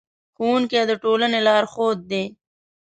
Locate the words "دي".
2.11-2.23